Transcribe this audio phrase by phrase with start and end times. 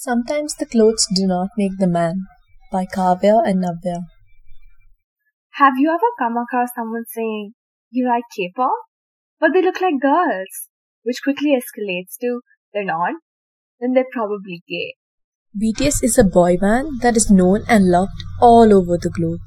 [0.00, 2.28] Sometimes the clothes do not make the man
[2.70, 4.02] by Kavya and Navya.
[5.54, 7.54] Have you ever come across someone saying,
[7.90, 8.70] You like K pop?
[9.40, 10.68] But they look like girls,
[11.02, 12.42] which quickly escalates to,
[12.72, 13.14] They're not?
[13.80, 14.94] Then they're probably gay.
[15.60, 19.40] BTS is a boy band that is known and loved all over the globe.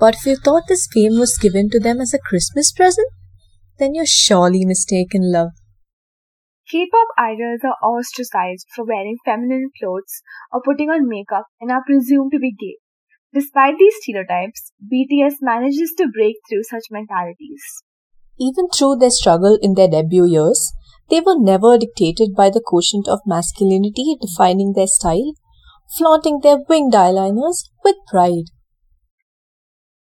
[0.00, 3.08] But if you thought this fame was given to them as a Christmas present,
[3.78, 5.50] then you're surely mistaken, love.
[6.70, 10.22] K-pop idols are ostracized for wearing feminine clothes
[10.52, 12.78] or putting on makeup and are presumed to be gay.
[13.34, 17.64] Despite these stereotypes, BTS manages to break through such mentalities.
[18.38, 20.72] Even through their struggle in their debut years,
[21.10, 25.34] they were never dictated by the quotient of masculinity defining their style,
[25.96, 28.48] flaunting their winged eyeliners with pride.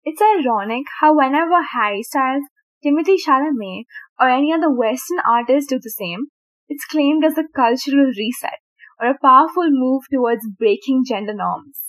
[0.03, 2.43] It's ironic how whenever Harry Styles,
[2.81, 3.83] Timothy Chalamet,
[4.19, 6.27] or any other Western artist do the same,
[6.69, 8.59] it's claimed as a cultural reset
[9.01, 11.79] or a powerful move towards breaking gender norms.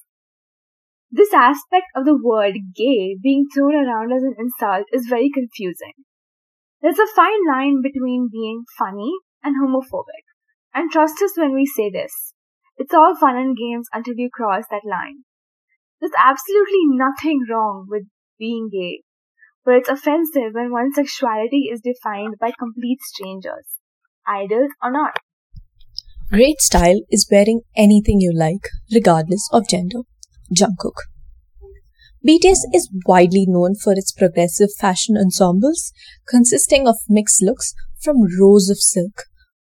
[1.11, 5.93] This aspect of the word gay being thrown around as an insult is very confusing.
[6.81, 9.13] There's a fine line between being funny
[9.45, 10.25] and homophobic,
[10.73, 12.33] and trust us when we say this.
[12.79, 15.25] It's all fun and games until you cross that line.
[16.01, 18.05] There's absolutely nothing wrong with
[18.39, 19.03] being gay,
[19.63, 23.80] but it's offensive when one's sexuality is defined by complete strangers
[24.31, 25.13] idols or not.
[26.31, 30.03] Great style is wearing anything you like, regardless of gender.
[30.57, 30.95] Jungkook.
[32.27, 35.93] BTS is widely known for its progressive fashion ensembles,
[36.29, 39.25] consisting of mixed looks from rows of silk,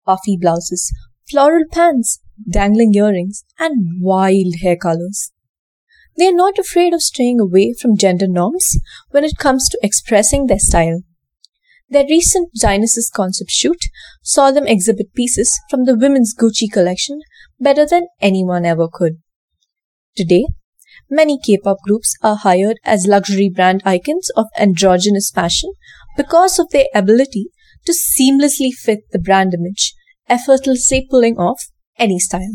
[0.05, 0.93] puffy blouses,
[1.31, 5.31] floral pants, dangling earrings, and wild hair colors.
[6.19, 8.77] They are not afraid of straying away from gender norms
[9.11, 11.03] when it comes to expressing their style.
[11.93, 13.77] Their recent Dionysus concept shoot
[14.23, 17.21] saw them exhibit pieces from the women's Gucci collection
[17.61, 19.19] better than anyone ever could.
[20.17, 20.47] Today,
[21.11, 25.75] many K-pop groups are hired as luxury brand icons of androgynous fashion
[26.17, 27.51] because of their ability
[27.85, 29.93] to seamlessly fit the brand image,
[30.31, 31.61] effortlessly pulling off
[31.99, 32.55] any style.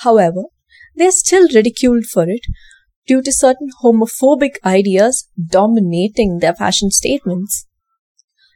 [0.00, 0.42] However,
[0.94, 2.42] they are still ridiculed for it
[3.06, 7.66] due to certain homophobic ideas dominating their fashion statements.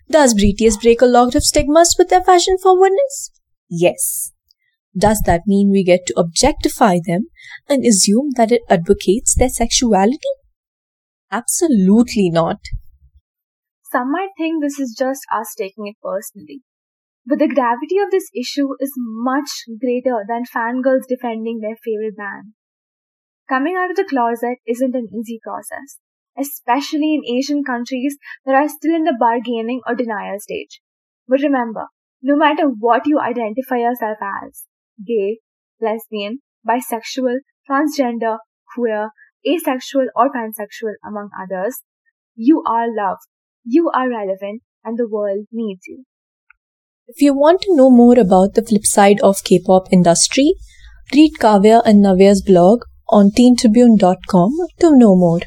[0.08, 3.32] Does BTS break a lot of stigmas with their fashion forwardness?
[3.68, 4.32] Yes.
[4.96, 7.26] Does that mean we get to objectify them
[7.68, 10.32] and assume that it advocates their sexuality?
[11.32, 12.60] Absolutely not.
[13.90, 16.62] Some might think this is just us taking it personally.
[17.26, 22.52] But the gravity of this issue is much greater than fangirls defending their favorite band.
[23.48, 25.98] Coming out of the closet isn't an easy process
[26.38, 30.80] especially in Asian countries that are still in the bargaining or denial stage.
[31.28, 31.86] But remember,
[32.22, 34.64] no matter what you identify yourself as
[35.06, 35.40] gay,
[35.80, 37.38] lesbian, bisexual,
[37.68, 38.38] transgender,
[38.74, 39.10] queer,
[39.46, 41.82] asexual, or pansexual, among others
[42.34, 43.22] you are loved,
[43.64, 46.04] you are relevant, and the world needs you.
[47.08, 50.54] If you want to know more about the flip side of K-pop industry,
[51.14, 55.40] read Kavya and Navya's blog on teentribune.com to know more.